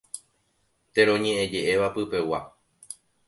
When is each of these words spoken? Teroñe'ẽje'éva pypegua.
Teroñe'ẽje'éva 0.95 1.87
pypegua. 1.95 2.39